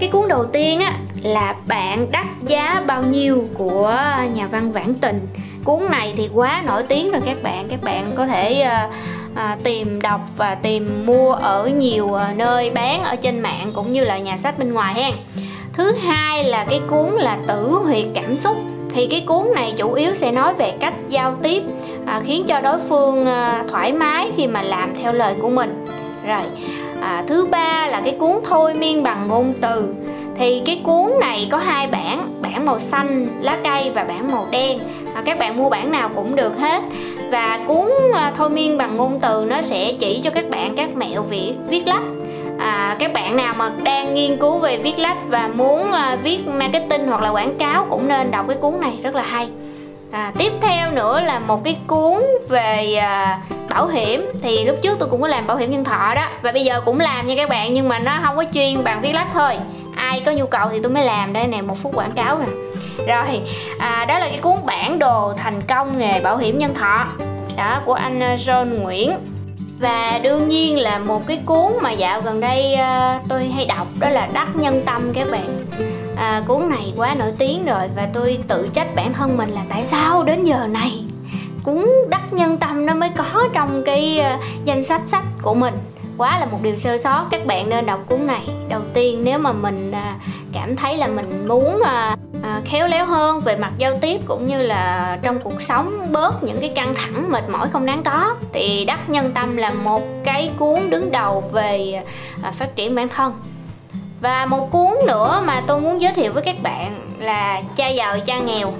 Cái 0.00 0.08
cuốn 0.08 0.28
đầu 0.28 0.44
tiên 0.44 0.80
á 0.80 0.98
là 1.22 1.54
bạn 1.66 2.06
đắt 2.10 2.26
giá 2.46 2.82
bao 2.86 3.02
nhiêu 3.02 3.44
của 3.54 3.98
nhà 4.34 4.46
văn 4.46 4.72
Vãn 4.72 4.94
Tình. 4.94 5.28
Cuốn 5.64 5.90
này 5.90 6.14
thì 6.16 6.30
quá 6.34 6.62
nổi 6.66 6.82
tiếng 6.82 7.10
rồi 7.10 7.20
các 7.26 7.36
bạn. 7.42 7.68
Các 7.68 7.82
bạn 7.82 8.06
có 8.14 8.26
thể 8.26 8.66
uh, 8.66 8.94
à, 9.34 9.58
tìm 9.64 10.00
đọc 10.02 10.20
và 10.36 10.54
tìm 10.54 11.06
mua 11.06 11.32
ở 11.32 11.66
nhiều 11.66 12.12
ờ, 12.12 12.26
nơi 12.36 12.70
bán 12.70 13.02
ở 13.02 13.16
trên 13.16 13.40
mạng 13.40 13.72
cũng 13.74 13.92
như 13.92 14.04
là 14.04 14.18
nhà 14.18 14.38
sách 14.38 14.58
bên 14.58 14.72
ngoài 14.72 14.94
ha 14.94 15.10
thứ 15.72 15.92
hai 15.92 16.44
là 16.44 16.64
cái 16.70 16.80
cuốn 16.90 17.10
là 17.10 17.38
tử 17.48 17.68
huyệt 17.84 18.06
cảm 18.14 18.36
xúc 18.36 18.56
thì 18.94 19.06
cái 19.06 19.24
cuốn 19.26 19.46
này 19.54 19.74
chủ 19.76 19.92
yếu 19.92 20.14
sẽ 20.14 20.32
nói 20.32 20.54
về 20.54 20.72
cách 20.80 20.94
giao 21.08 21.34
tiếp 21.42 21.62
à, 22.06 22.22
khiến 22.24 22.44
cho 22.46 22.60
đối 22.60 22.78
phương 22.78 23.26
à, 23.26 23.64
thoải 23.68 23.92
mái 23.92 24.30
khi 24.36 24.46
mà 24.46 24.62
làm 24.62 24.94
theo 25.02 25.12
lời 25.12 25.34
của 25.42 25.50
mình. 25.50 25.84
Rồi 26.26 26.42
à, 27.02 27.24
thứ 27.26 27.46
ba 27.50 27.86
là 27.86 28.00
cái 28.04 28.16
cuốn 28.18 28.36
thôi 28.44 28.74
miên 28.74 29.02
bằng 29.02 29.28
ngôn 29.28 29.52
từ. 29.60 29.94
Thì 30.38 30.62
cái 30.66 30.80
cuốn 30.84 31.12
này 31.20 31.48
có 31.50 31.58
hai 31.58 31.86
bản 31.86 32.28
bản 32.42 32.66
màu 32.66 32.78
xanh 32.78 33.26
lá 33.40 33.58
cây 33.64 33.90
và 33.94 34.04
bản 34.04 34.32
màu 34.32 34.46
đen. 34.50 34.78
À, 35.14 35.22
các 35.24 35.38
bạn 35.38 35.56
mua 35.56 35.70
bản 35.70 35.90
nào 35.90 36.10
cũng 36.14 36.36
được 36.36 36.58
hết. 36.58 36.82
Và 37.30 37.60
cuốn 37.66 37.90
à, 38.14 38.32
thôi 38.36 38.50
miên 38.50 38.78
bằng 38.78 38.96
ngôn 38.96 39.20
từ 39.20 39.44
nó 39.48 39.62
sẽ 39.62 39.92
chỉ 39.98 40.20
cho 40.24 40.30
các 40.30 40.50
bạn 40.50 40.76
các 40.76 40.96
mẹo 40.96 41.22
viết 41.22 41.54
viết 41.68 41.82
lách 41.86 42.02
à, 42.62 42.96
các 42.98 43.12
bạn 43.12 43.36
nào 43.36 43.54
mà 43.56 43.70
đang 43.84 44.14
nghiên 44.14 44.36
cứu 44.36 44.58
về 44.58 44.76
viết 44.76 44.98
lách 44.98 45.16
và 45.28 45.50
muốn 45.54 45.92
à, 45.92 46.16
viết 46.22 46.38
marketing 46.46 47.06
hoặc 47.06 47.22
là 47.22 47.28
quảng 47.30 47.54
cáo 47.58 47.86
cũng 47.90 48.08
nên 48.08 48.30
đọc 48.30 48.44
cái 48.48 48.56
cuốn 48.60 48.80
này 48.80 48.92
rất 49.02 49.14
là 49.14 49.22
hay. 49.22 49.48
À, 50.10 50.32
tiếp 50.38 50.52
theo 50.60 50.90
nữa 50.90 51.20
là 51.20 51.38
một 51.38 51.64
cái 51.64 51.76
cuốn 51.86 52.22
về 52.48 52.94
à, 52.94 53.38
bảo 53.70 53.86
hiểm. 53.86 54.30
Thì 54.42 54.64
lúc 54.64 54.76
trước 54.82 54.98
tôi 54.98 55.08
cũng 55.08 55.20
có 55.20 55.28
làm 55.28 55.46
bảo 55.46 55.56
hiểm 55.56 55.70
nhân 55.70 55.84
thọ 55.84 56.14
đó 56.14 56.26
và 56.42 56.52
bây 56.52 56.64
giờ 56.64 56.80
cũng 56.84 57.00
làm 57.00 57.26
nha 57.26 57.34
các 57.36 57.48
bạn 57.48 57.74
nhưng 57.74 57.88
mà 57.88 57.98
nó 57.98 58.18
không 58.22 58.36
có 58.36 58.44
chuyên 58.54 58.84
bằng 58.84 59.00
viết 59.02 59.12
lách 59.12 59.28
thôi. 59.32 59.56
Ai 59.96 60.22
có 60.26 60.32
nhu 60.32 60.46
cầu 60.46 60.68
thì 60.72 60.80
tôi 60.82 60.92
mới 60.92 61.04
làm 61.04 61.32
đây 61.32 61.46
nè 61.46 61.62
một 61.62 61.78
phút 61.82 61.96
quảng 61.96 62.12
cáo 62.12 62.38
nè. 62.38 62.46
Rồi 63.06 63.40
à, 63.78 64.04
đó 64.08 64.18
là 64.18 64.26
cái 64.28 64.38
cuốn 64.38 64.56
bản 64.66 64.98
đồ 64.98 65.32
thành 65.36 65.62
công 65.62 65.98
nghề 65.98 66.20
bảo 66.20 66.36
hiểm 66.36 66.58
nhân 66.58 66.74
thọ 66.74 67.06
đó 67.56 67.80
của 67.84 67.94
anh 67.94 68.20
à, 68.20 68.36
John 68.36 68.82
Nguyễn 68.82 69.16
và 69.82 70.20
đương 70.22 70.48
nhiên 70.48 70.78
là 70.78 70.98
một 70.98 71.26
cái 71.26 71.40
cuốn 71.46 71.72
mà 71.82 71.90
dạo 71.90 72.20
gần 72.20 72.40
đây 72.40 72.74
uh, 72.74 73.28
tôi 73.28 73.48
hay 73.48 73.66
đọc 73.66 73.86
đó 73.98 74.08
là 74.08 74.28
đắc 74.32 74.56
nhân 74.56 74.82
tâm 74.86 75.12
các 75.14 75.28
bạn. 75.30 75.64
À, 76.16 76.42
cuốn 76.46 76.68
này 76.68 76.92
quá 76.96 77.14
nổi 77.14 77.32
tiếng 77.38 77.64
rồi 77.64 77.88
và 77.96 78.08
tôi 78.12 78.38
tự 78.48 78.68
trách 78.74 78.94
bản 78.94 79.12
thân 79.12 79.36
mình 79.36 79.50
là 79.50 79.60
tại 79.68 79.84
sao 79.84 80.22
đến 80.22 80.44
giờ 80.44 80.66
này 80.72 81.04
cuốn 81.64 81.86
đắc 82.08 82.32
nhân 82.32 82.56
tâm 82.56 82.86
nó 82.86 82.94
mới 82.94 83.10
có 83.16 83.48
trong 83.52 83.82
cái 83.86 84.20
uh, 84.20 84.40
danh 84.64 84.82
sách 84.82 85.02
sách 85.06 85.24
của 85.42 85.54
mình. 85.54 85.74
Quá 86.18 86.38
là 86.38 86.46
một 86.46 86.58
điều 86.62 86.76
sơ 86.76 86.98
sót 86.98 87.26
các 87.30 87.46
bạn 87.46 87.68
nên 87.68 87.86
đọc 87.86 88.00
cuốn 88.06 88.26
này. 88.26 88.48
Đầu 88.68 88.80
tiên 88.94 89.20
nếu 89.24 89.38
mà 89.38 89.52
mình 89.52 89.90
uh, 89.90 90.22
cảm 90.52 90.76
thấy 90.76 90.96
là 90.96 91.06
mình 91.06 91.46
muốn 91.48 91.80
uh, 91.80 92.18
à, 92.42 92.60
khéo 92.64 92.86
léo 92.88 93.06
hơn 93.06 93.40
về 93.40 93.56
mặt 93.56 93.72
giao 93.78 93.98
tiếp 94.00 94.20
cũng 94.26 94.46
như 94.46 94.62
là 94.62 95.18
trong 95.22 95.40
cuộc 95.40 95.62
sống 95.62 96.12
bớt 96.12 96.42
những 96.42 96.60
cái 96.60 96.72
căng 96.74 96.94
thẳng 96.94 97.30
mệt 97.32 97.48
mỏi 97.48 97.68
không 97.72 97.86
đáng 97.86 98.02
có. 98.02 98.34
Thì 98.52 98.84
đắc 98.84 99.10
nhân 99.10 99.32
tâm 99.34 99.56
là 99.56 99.70
một 99.70 100.02
cái 100.24 100.50
cuốn 100.58 100.90
đứng 100.90 101.10
đầu 101.10 101.44
về 101.52 102.02
à, 102.42 102.50
phát 102.50 102.76
triển 102.76 102.94
bản 102.94 103.08
thân. 103.08 103.32
Và 104.20 104.46
một 104.46 104.70
cuốn 104.70 105.06
nữa 105.06 105.42
mà 105.44 105.62
tôi 105.66 105.80
muốn 105.80 106.02
giới 106.02 106.12
thiệu 106.12 106.32
với 106.32 106.42
các 106.42 106.62
bạn 106.62 107.10
là 107.18 107.62
cha 107.76 107.88
giàu 107.88 108.20
cha 108.20 108.38
nghèo. 108.38 108.72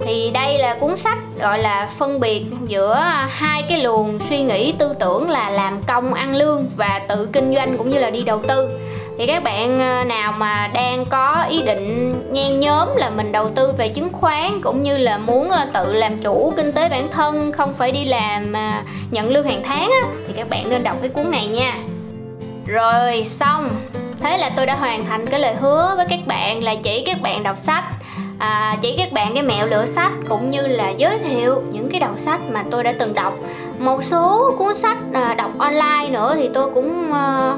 Thì 0.00 0.30
đây 0.30 0.58
là 0.58 0.76
cuốn 0.80 0.96
sách 0.96 1.18
gọi 1.40 1.58
là 1.58 1.88
phân 1.98 2.20
biệt 2.20 2.44
giữa 2.66 2.94
hai 3.28 3.62
cái 3.68 3.82
luồng 3.82 4.18
suy 4.20 4.42
nghĩ 4.42 4.72
tư 4.72 4.94
tưởng 5.00 5.30
là 5.30 5.50
làm 5.50 5.82
công 5.82 6.14
ăn 6.14 6.36
lương 6.36 6.66
và 6.76 7.00
tự 7.08 7.28
kinh 7.32 7.54
doanh 7.54 7.78
cũng 7.78 7.90
như 7.90 7.98
là 7.98 8.10
đi 8.10 8.22
đầu 8.22 8.42
tư 8.48 8.70
thì 9.18 9.26
các 9.26 9.42
bạn 9.42 9.80
ờ, 9.80 10.04
nào 10.04 10.32
mà 10.32 10.68
đang 10.74 11.04
có 11.06 11.46
ý 11.48 11.62
định 11.62 12.14
nhen 12.32 12.60
nhóm 12.60 12.88
là 12.96 13.10
mình 13.10 13.32
đầu 13.32 13.50
tư 13.54 13.72
về 13.78 13.88
chứng 13.88 14.12
khoán 14.12 14.60
cũng 14.62 14.82
như 14.82 14.96
là 14.96 15.18
muốn 15.18 15.50
ờ, 15.50 15.66
tự 15.74 15.92
làm 15.92 16.22
chủ 16.22 16.52
kinh 16.56 16.72
tế 16.72 16.88
bản 16.88 17.08
thân 17.10 17.52
không 17.52 17.74
phải 17.74 17.92
đi 17.92 18.04
làm 18.04 18.52
ờ, 18.52 18.72
nhận 19.10 19.30
lương 19.30 19.46
hàng 19.46 19.62
tháng 19.64 19.90
á, 20.02 20.08
thì 20.26 20.32
các 20.36 20.48
bạn 20.48 20.70
nên 20.70 20.82
đọc 20.82 20.96
cái 21.00 21.08
cuốn 21.08 21.30
này 21.30 21.46
nha. 21.46 21.74
Rồi 22.66 23.24
xong. 23.24 23.68
Thế 24.20 24.38
là 24.38 24.50
tôi 24.56 24.66
đã 24.66 24.74
hoàn 24.74 25.04
thành 25.04 25.26
cái 25.26 25.40
lời 25.40 25.54
hứa 25.54 25.94
với 25.96 26.06
các 26.10 26.20
bạn 26.26 26.62
là 26.64 26.74
chỉ 26.74 27.02
các 27.06 27.22
bạn 27.22 27.42
đọc 27.42 27.56
sách 27.58 27.84
à, 28.38 28.76
chỉ 28.80 28.94
các 28.96 29.12
bạn 29.12 29.34
cái 29.34 29.42
mẹo 29.42 29.66
lựa 29.66 29.86
sách 29.86 30.12
cũng 30.28 30.50
như 30.50 30.66
là 30.66 30.90
giới 30.90 31.18
thiệu 31.18 31.62
những 31.70 31.88
cái 31.90 32.00
đầu 32.00 32.12
sách 32.16 32.40
mà 32.50 32.64
tôi 32.70 32.84
đã 32.84 32.94
từng 32.98 33.14
đọc. 33.14 33.34
Một 33.78 34.04
số 34.04 34.54
cuốn 34.58 34.74
sách 34.74 34.98
à, 35.12 35.34
đọc 35.34 35.50
online 35.58 36.08
nữa 36.10 36.34
thì 36.38 36.50
tôi 36.54 36.70
cũng 36.74 37.12
à, 37.12 37.54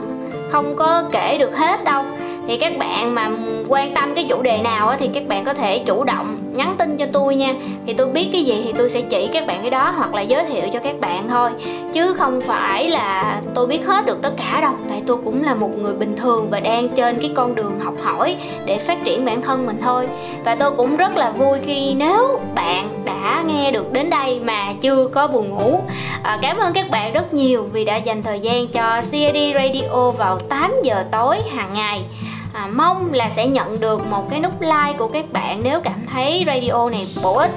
không 0.50 0.76
có 0.76 1.04
kể 1.12 1.38
được 1.38 1.57
hết 1.57 1.85
đâu. 1.85 2.04
Thì 2.49 2.57
các 2.57 2.73
bạn 2.78 3.14
mà 3.14 3.30
quan 3.69 3.95
tâm 3.95 4.14
cái 4.14 4.26
chủ 4.28 4.42
đề 4.42 4.59
nào 4.62 4.95
thì 4.99 5.11
các 5.14 5.28
bạn 5.28 5.45
có 5.45 5.54
thể 5.54 5.78
chủ 5.78 6.04
động 6.04 6.37
nhắn 6.52 6.75
tin 6.78 6.97
cho 6.97 7.07
tôi 7.12 7.35
nha. 7.35 7.54
Thì 7.87 7.92
tôi 7.92 8.07
biết 8.07 8.28
cái 8.33 8.45
gì 8.45 8.62
thì 8.64 8.73
tôi 8.78 8.90
sẽ 8.90 9.00
chỉ 9.00 9.28
các 9.33 9.47
bạn 9.47 9.59
cái 9.61 9.71
đó 9.71 9.95
hoặc 9.97 10.14
là 10.14 10.21
giới 10.21 10.45
thiệu 10.45 10.64
cho 10.73 10.78
các 10.78 11.00
bạn 11.00 11.28
thôi. 11.28 11.50
Chứ 11.92 12.14
không 12.14 12.40
phải 12.40 12.88
là 12.88 13.40
tôi 13.54 13.66
biết 13.66 13.87
hết 13.87 14.07
được 14.07 14.23
tất 14.23 14.33
cả 14.37 14.61
đâu. 14.61 14.73
Tại 14.90 15.02
tôi 15.07 15.16
cũng 15.25 15.45
là 15.45 15.54
một 15.54 15.71
người 15.78 15.95
bình 15.95 16.16
thường 16.16 16.47
và 16.50 16.61
đang 16.61 16.88
trên 16.88 17.19
cái 17.21 17.30
con 17.35 17.54
đường 17.54 17.80
học 17.80 17.95
hỏi 18.02 18.37
để 18.66 18.78
phát 18.78 19.04
triển 19.04 19.25
bản 19.25 19.42
thân 19.42 19.66
mình 19.66 19.76
thôi. 19.83 20.09
Và 20.45 20.54
tôi 20.54 20.71
cũng 20.71 20.97
rất 20.97 21.16
là 21.16 21.30
vui 21.30 21.59
khi 21.61 21.95
nếu 21.95 22.40
bạn 22.54 22.88
đã 23.04 23.45
nghe 23.47 23.71
được 23.71 23.92
đến 23.92 24.11
đây 24.11 24.40
mà 24.40 24.73
chưa 24.80 25.07
có 25.07 25.26
buồn 25.26 25.50
ngủ. 25.50 25.80
À, 26.23 26.38
cảm 26.42 26.59
ơn 26.59 26.73
các 26.73 26.90
bạn 26.90 27.12
rất 27.12 27.35
nhiều 27.35 27.69
vì 27.73 27.85
đã 27.85 27.97
dành 27.97 28.23
thời 28.23 28.40
gian 28.40 28.69
cho 28.69 29.00
CAD 29.12 29.37
Radio 29.54 30.11
vào 30.11 30.38
8 30.38 30.75
giờ 30.83 31.04
tối 31.12 31.38
hàng 31.57 31.75
ngày. 31.75 32.04
À, 32.52 32.69
mong 32.76 33.12
là 33.12 33.30
sẽ 33.30 33.47
nhận 33.47 33.80
được 33.80 34.07
một 34.07 34.30
cái 34.30 34.40
nút 34.40 34.61
like 34.61 34.99
của 34.99 35.09
các 35.09 35.33
bạn 35.33 35.61
nếu 35.64 35.80
cảm 35.80 36.07
thấy 36.12 36.39
radio 36.47 36.90
này 36.90 37.06
bổ 37.23 37.35
ích 37.35 37.50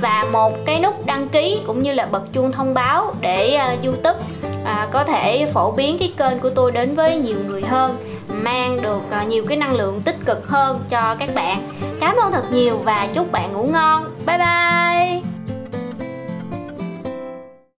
và 0.00 0.26
một 0.32 0.52
cái 0.66 0.80
nút 0.80 1.06
đăng 1.06 1.28
ký 1.28 1.60
cũng 1.66 1.82
như 1.82 1.92
là 1.92 2.06
bật 2.06 2.22
chuông 2.32 2.52
thông 2.52 2.74
báo 2.74 3.14
để 3.20 3.58
uh, 3.74 3.84
youtube 3.84 4.18
uh, 4.62 4.90
có 4.90 5.04
thể 5.04 5.46
phổ 5.54 5.72
biến 5.72 5.98
cái 5.98 6.12
kênh 6.16 6.40
của 6.40 6.50
tôi 6.50 6.72
đến 6.72 6.94
với 6.94 7.16
nhiều 7.16 7.38
người 7.46 7.62
hơn 7.62 7.96
mang 8.28 8.82
được 8.82 9.02
uh, 9.20 9.28
nhiều 9.28 9.44
cái 9.48 9.56
năng 9.56 9.76
lượng 9.76 10.02
tích 10.04 10.16
cực 10.26 10.46
hơn 10.46 10.80
cho 10.88 11.16
các 11.18 11.34
bạn. 11.34 11.68
Cảm 12.00 12.16
ơn 12.16 12.32
thật 12.32 12.44
nhiều 12.52 12.78
và 12.84 13.08
chúc 13.14 13.32
bạn 13.32 13.52
ngủ 13.52 13.62
ngon. 13.62 14.04
Bye 14.26 14.38
bye! 14.38 15.39